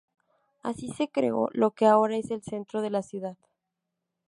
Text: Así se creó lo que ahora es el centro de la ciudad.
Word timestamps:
Así 0.63 0.87
se 0.91 1.09
creó 1.09 1.49
lo 1.53 1.75
que 1.75 1.85
ahora 1.85 2.17
es 2.17 2.31
el 2.31 2.41
centro 2.41 2.81
de 2.81 2.89
la 2.89 3.03
ciudad. 3.03 3.37